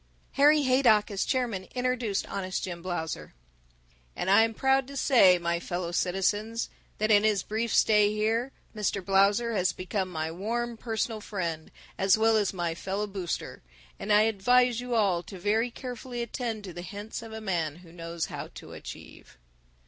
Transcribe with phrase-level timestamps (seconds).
[0.31, 3.33] Harry Haydock, as chairman, introduced Honest Jim Blausser.
[4.15, 8.51] "And I am proud to say, my fellow citizens, that in his brief stay here
[8.75, 9.05] Mr.
[9.05, 11.69] Blausser has become my warm personal friend
[11.99, 13.61] as well as my fellow booster,
[13.99, 17.75] and I advise you all to very carefully attend to the hints of a man
[17.85, 19.37] who knows how to achieve."